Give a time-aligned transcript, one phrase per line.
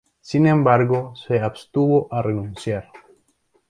[0.19, 2.89] Sin embargo se abstuvo a renunciar.